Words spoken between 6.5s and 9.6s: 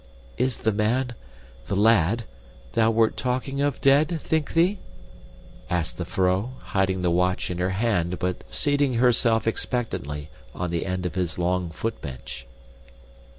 hiding the watch in her hand but seating herself